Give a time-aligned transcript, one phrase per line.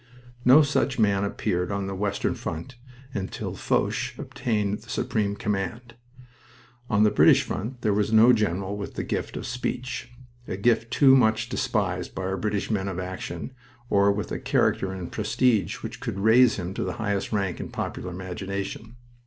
[0.43, 2.75] No such man appeared on the western front
[3.13, 5.93] until Foch obtained the supreme command.
[6.89, 10.09] On the British front there was no general with the gift of speech
[10.47, 13.53] a gift too much despised by our British men of action
[13.91, 17.69] or with a character and prestige which could raise him to the highest rank in
[17.69, 18.95] popular imagination.